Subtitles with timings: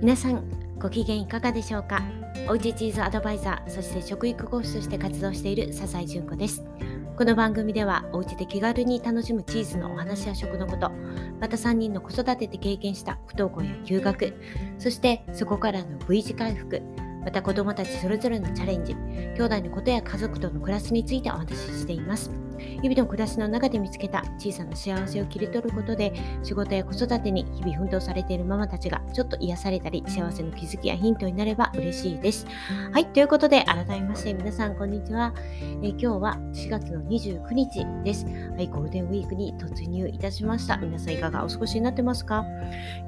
[0.00, 0.42] 皆さん
[0.78, 2.00] ご機嫌いかがでしょうか？
[2.48, 6.64] おうちチーズアドバイザーそして食育講師として活動している笹井純子です。
[7.18, 10.90] この番組ではお家で気軽に楽しむチーズのお話や食のこと
[11.38, 14.32] また3人の子育てで経験した不登校や休学
[14.78, 16.80] そしてそこからの V 字回復
[17.22, 22.30] また子供たちそれぞれのチャレンジ兄弟のことや家族との暮らしについてお話ししています。
[22.82, 32.46] 日々の暮らしの中で見つけた小さな幸せを切り取ることで仕事や子育てに日々奮闘されているママたちがちょっと癒されたり幸せの気づきやヒントになれば嬉しいです。
[32.92, 35.34] はいということで改めまして皆さんこんにちは、
[35.82, 38.24] え今日は4月の29日です。
[38.26, 40.76] はいゴールデンウィークに突入いたしました。
[40.76, 42.44] 皆さんいかがお過ごしになってますか？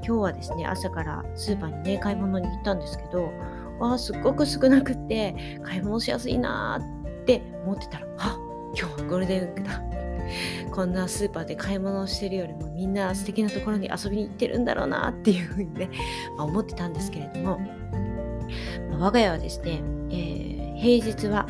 [0.04, 3.30] 今日はですね朝からスーパーにね買い物に行ったんですけど
[3.78, 8.38] わあすっごく少なくって買い物しやすいなーって思ってたらあ
[8.76, 9.82] 今日はゴールデンウィークだ。
[10.70, 15.90] こんなスーパーで買い物をしてるよりもみんな素敵なところに遊びに行ってるんだろうなっていうふうにね、
[16.36, 17.58] まあ、思ってたんですけれども、
[18.90, 21.46] まあ、我が家はですね、えー、平日は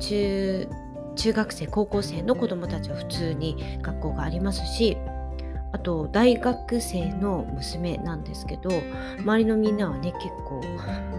[0.00, 0.68] 中
[1.14, 4.96] 中学生高校生の子どもたちは普通に学校がありますし
[5.72, 8.70] あと大学生の娘なんですけど
[9.18, 10.60] 周りのみんなはね結構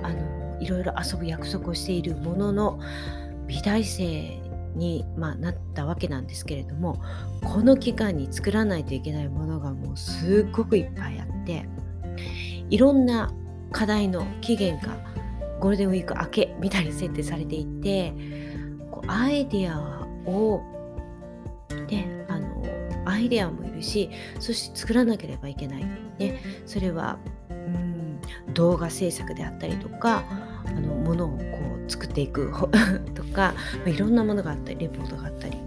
[0.04, 2.80] あのいろいろ遊ぶ約束をしているものの
[3.46, 4.39] 美大生
[4.76, 7.02] に、まあ、なったわけなんですけれども
[7.44, 11.68] この期間に作らないといけないものがもうすっごくいっぱいあって
[12.70, 13.32] いろんな
[13.72, 14.98] 課題の期限が
[15.60, 18.14] ゴールデンウィーク明けみたいに設定されていて
[18.92, 19.80] こうアイデア
[20.26, 20.62] を
[21.90, 22.64] ねあの
[23.06, 25.86] アイデアもいるしそして作らなければいけない、
[26.18, 28.20] ね、それはうん
[28.54, 30.24] 動画制作であったりとか
[30.66, 31.36] あのものをこ
[31.76, 32.52] う作っていく
[33.16, 35.58] とか、まあ、いろんなものがあったりレポートがあったり、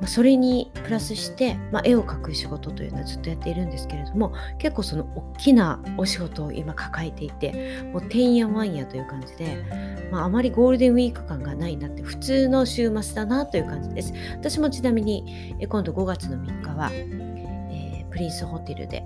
[0.00, 9.64] まあ、それにプラスして、まあ、絵を描く仕事というのはずっとやっているんですけれども結構その大きなお仕事を今抱えていてもうてんやわんやという感じで、
[10.10, 14.12] まあ、あまりゴールデンウィーク感がないなって普通の週末だなという感じです。
[14.32, 19.04] 私もちなみに今度5月の3日は、えー、プリンスホテルで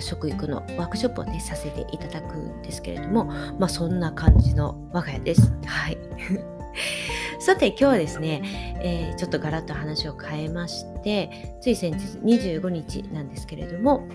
[0.00, 3.24] 食育のワークショップをねさせていただくんですけれども
[3.58, 5.52] まあそんな感じの我が家です。
[5.66, 5.98] はい
[7.40, 8.40] さて今日はですね、
[8.80, 14.06] えー、ちょっとガラッと話を変えましてつい先日25日なんですけれども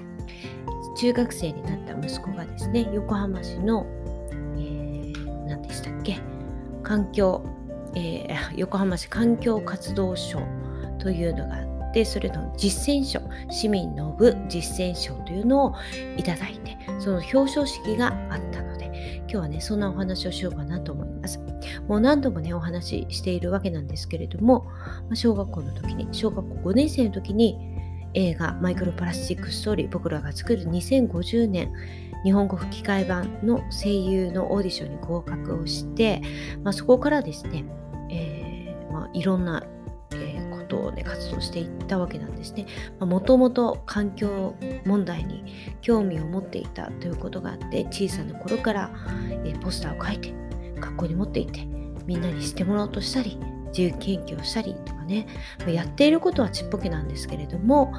[0.98, 3.86] 中学生になった息子がですね横浜市の、
[4.32, 6.18] えー、何でしたっけ？
[6.84, 7.46] 環境、
[7.96, 10.40] えー、横浜市環境活動賞
[10.98, 11.67] というのが
[11.98, 13.20] でそれの実践賞
[13.50, 15.74] 市民の部実践賞というのを
[16.16, 21.40] いただいてその表彰式があったので今日はねそんなお話をしようかなと思います。
[21.88, 24.68] もう何度もねお話ししているわけなんですけれども
[25.16, 27.58] 小学校の時に小学校5年生の時に
[28.14, 31.74] 映画マイクロプラスチックストーリー僕らが作る2050年
[32.24, 36.22] 日本語吹き替え版の声優のオーディションに合格をして、
[36.62, 37.66] まあ、そこからですね、
[38.12, 39.66] えーまあ、いろんな
[40.68, 42.66] ことをね活動していったわけなんですね。
[43.00, 44.56] もともと環境
[44.86, 45.46] 問題に
[45.82, 48.92] 興味を持っていたということがあって小さな頃から、
[49.46, 50.34] えポスターを書いて
[50.80, 51.66] 学校に持って行って
[52.06, 55.28] みんなにしてもらおうとしたり自由研究をしたりとかね
[55.68, 57.92] やっていることはちっぽけなんですけれども、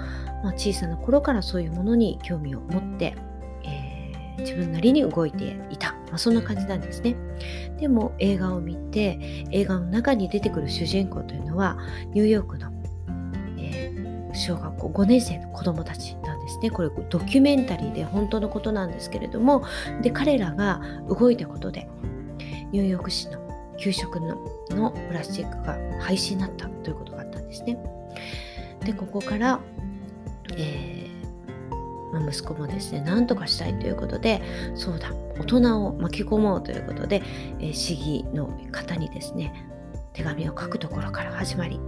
[0.43, 3.17] まあ、小さな頃からそういうものに興味を持って
[3.65, 3.99] えー
[4.39, 7.17] 自分なりに動いていた、まあ、そんな感じなんですね。
[7.79, 11.79] でも映画を見て映画の中に出てくる主人公というのは
[12.13, 12.73] ニューヨークの、
[13.59, 16.71] えー、小学校5年生の子供たちなんですね。
[16.71, 19.65] これドキュメンタリーで本当のことなんですけれども
[20.03, 21.89] で彼らが動いたことで
[22.73, 23.39] ニューヨーク市の
[23.79, 24.37] 給食の
[24.71, 27.79] のプラスチックが廃止になったということがあったんですね。
[28.85, 29.61] でここから、
[30.57, 31.09] えー
[32.13, 34.43] まあ、息子もですね何とかしたいということで
[34.75, 37.23] そうだ大人を巻き込もうということで、
[37.61, 39.53] え、市議の方にですね
[40.13, 41.81] 手紙を書くところから始まり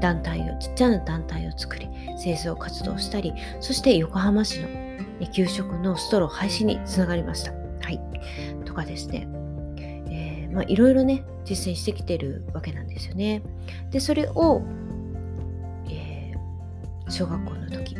[0.00, 1.88] 団体をちっちゃな団体を作り
[2.22, 4.68] 清掃活動したりそして横浜市の、
[5.32, 7.52] 給食のストロー廃止につながりました。
[7.52, 8.00] はい、
[8.64, 9.28] とかですね、
[10.68, 13.42] いろいろね実践してきてるわけなんですよね。
[13.90, 14.62] でそれを、
[15.88, 17.96] えー、小学校の時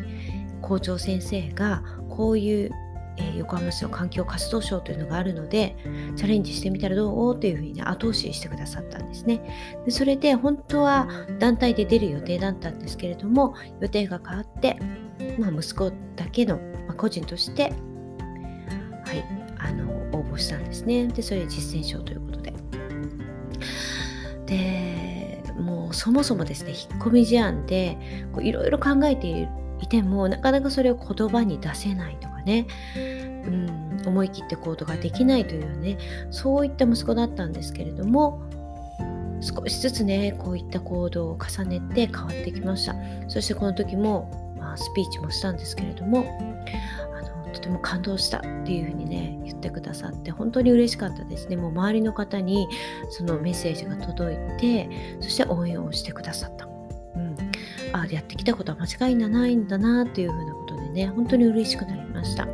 [0.60, 2.70] 校長先生がこういう、
[3.18, 5.76] え、横浜市の環境活動賞というのがあるので
[6.16, 7.38] チャレンジしてみたらどう？
[7.38, 9.42] というふうに後押ししてくださったんですね。
[9.84, 14.78] でそれで本当は団体で出る予定だったんですけれども予定が変わって、
[15.38, 16.56] まあ、息子だけの、
[16.86, 17.68] まあ、個人としては
[19.12, 19.24] い
[19.58, 21.06] あの応募したんですね。
[21.08, 22.54] でそれ実践賞ということで。
[24.46, 27.98] でもうそもそもですね引っ込み思案で
[28.40, 29.48] いろいろ考えている
[29.80, 32.66] いてもなかなかそれを言葉に出せないとね、
[33.46, 35.98] うん、思い切って行動ができないというね
[36.30, 38.42] そういった息子だったんですけれども
[39.40, 42.94] 少しずつねこういった行動を重ねて変わってきました。
[43.28, 46.38] そしてこの時も、まあ、スピーチもしたんですけれども
[47.18, 51.56] あのとても感動したっていうふうにね言ってくださって本当に嬉しかったですね。
[51.56, 52.68] もう周りの方に
[53.10, 54.88] そのメッセージが届いて
[55.20, 56.68] そして応援をしてくださった、
[57.92, 62.46] あやってきたことは間違いないんだなっていうふうなことでね本当に嬉しくなりました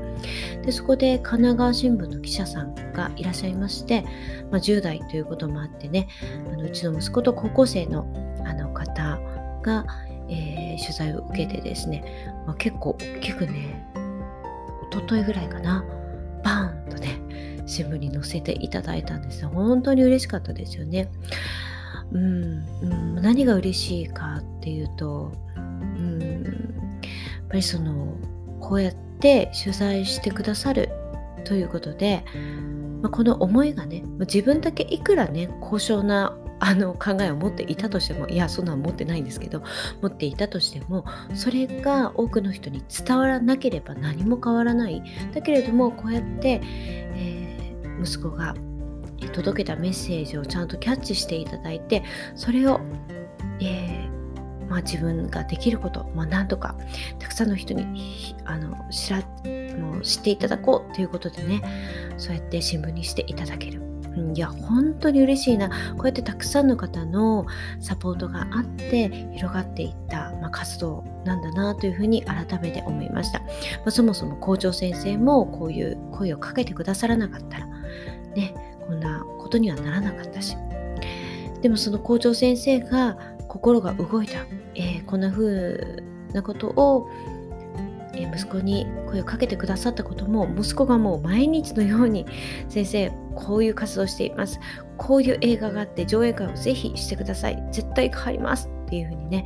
[0.63, 4.03] でそこで神奈川新聞の記者さんがいらっしゃいまして、
[4.51, 6.09] まあ、10代ということもあってね
[6.53, 8.07] あのうちの息子と高校生の
[8.45, 9.19] あの方
[9.63, 9.85] が、
[10.29, 13.87] えー、取材を受けてですね、まあ、結構大きくね
[14.91, 15.85] 一昨日ぐらいかな
[16.43, 21.11] バーンとね新聞に載せていただいたんです本当に嬉しかったですよね。
[22.13, 28.17] うん、うん、何が嬉しいかっていうと、うん、やっぱりその
[28.61, 30.91] こうやって取材してくださる
[31.45, 32.25] ということで、
[33.03, 39.63] まあ、この思いがね自分だけいくらね高尚なあの考えを持っていたとしてもいやそんなの持ってないんですけど
[40.03, 41.05] 持っていたとしても
[41.35, 45.03] それが多くの人に伝わらなければ何も変わらない。
[45.33, 48.55] だけれどもこうやって、えー、息子が
[49.33, 52.03] 届けたメッセージをちゃんとキャッチしていただいて
[52.35, 52.81] それを、
[53.61, 54.19] えー
[54.69, 56.77] まあ、自分ができること、まあ、なんとか
[57.19, 59.23] たくさんの人にあの知ら
[59.79, 61.63] もう知っていただこうということでね
[62.17, 63.89] そうやって新聞にしていただける。
[64.35, 67.47] いや本当に嬉しいなこうやってたくさんの方の
[67.79, 73.47] サポートがあって広がっていった、まあ、活動なんだなというふうに改めて思いました、ま
[73.87, 77.67] あ、そもそも校長先生もこういう声をかけてくださらなかったら
[78.35, 80.57] ねこんなことにはならなかったし。
[81.61, 83.19] でもその校長先生が
[83.49, 86.03] 心が動いた、えー、こんな風
[86.33, 87.11] なことを、
[88.15, 92.27] えー、息子に声をかけてくださったことも息子がもう毎日のように
[92.69, 94.61] 先生こういう活動しています。
[94.97, 97.63] こういう映画があって上映会をぜひしてください。
[97.73, 99.45] 絶対変わりますっていう風にね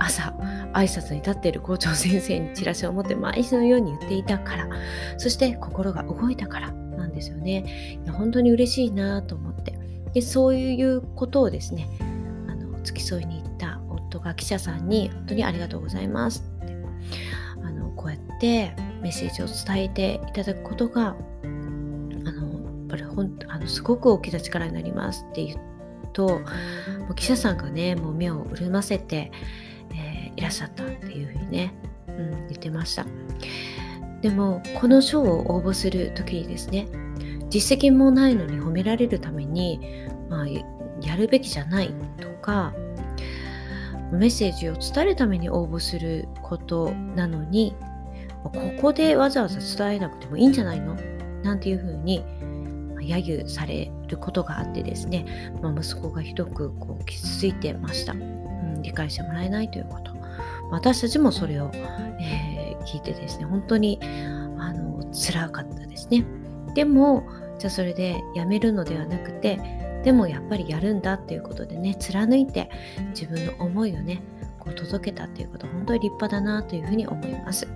[0.00, 0.34] 朝
[0.72, 4.68] 挨拶に立っている校長先生にチラシを持って毎日のように言っていたから。
[5.16, 6.83] そして心が動いたから。
[6.94, 8.00] なんですよね。
[8.04, 9.78] いや本当に嬉しいなと思って。
[10.12, 11.88] でそういうことをですね
[12.48, 16.44] あの付き添いに行った夫が記者さんに本当にありがとうございます。
[16.62, 16.76] って
[17.62, 25.58] あのこうやってメッセージを伝えていただくことがあのやっぱりほんあのすごく大きな力になりますって言う
[26.12, 26.40] とも
[27.10, 29.32] う記者さんがねもう目を潤ませて、
[29.92, 31.74] えー、いらっしゃったっていうふうにね、
[32.06, 33.04] うん、言ってました。
[34.24, 36.88] でもこの賞を応募する時にですね
[37.50, 39.78] 実績もないのに褒められるために、
[40.30, 42.72] まあ、やるべきじゃないとか
[44.10, 47.76] メッセージを伝えるために応募することなのに
[48.44, 48.50] こ
[48.80, 50.96] こでわざわざ伝えなくてもいいんじゃないの？
[51.42, 52.24] なんていうふうに
[53.00, 60.14] 揶揄されることがあってですね、まあ、息子がひどくこう傷ついてました、うん、理解してもらえないということ。
[60.70, 62.53] 私たちもそれを、えー、
[62.84, 63.98] 聞いてですね本当に
[64.58, 66.24] あの辛かったですね
[66.74, 67.26] でも
[67.58, 69.58] じゃあそれでやめるのではなくて
[70.04, 72.70] でもやっぱりやるんだっていうことでね貫いて
[73.10, 74.22] 自分の思いをね
[74.58, 77.68] こう届けたっていうこと本当に立派だなというふうに思います。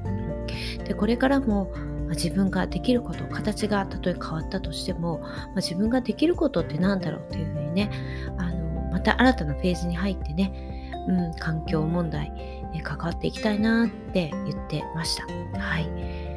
[0.84, 1.72] でこれからも
[2.10, 7.90] 自分ができること形がたとえ変わったとしても、まあ、自分ができることって何だろうというふうにね
[8.38, 10.77] あのまた新たなフェーズに入ってね、
[11.08, 12.32] うん、環境問題、
[12.74, 15.24] え関わっていきたいなって言ってました。
[15.58, 16.28] はい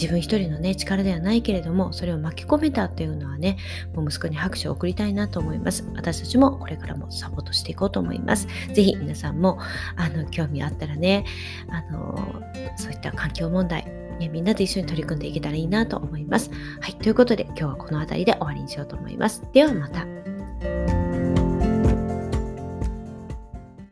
[0.00, 3.58] 自分一人のね力ではないけれどもそれを巻き込めたっていうのはね
[3.94, 9.58] もう息子に拍手を送りたいなと思います私たちもこれからもサポートしていこうと思います是非皆さんも
[9.96, 11.26] あの興味あったらね
[11.68, 12.16] あの
[12.76, 13.84] そういった環境問題
[14.20, 16.50] ね、みんなで一緒に取り組んでいけたらいいなと思います。
[16.80, 19.42] はい、ということで今日はこの辺りで終わりにしようと思います。
[19.54, 20.99] ではまた。